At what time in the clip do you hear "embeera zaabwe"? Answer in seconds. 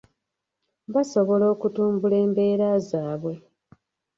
2.25-3.33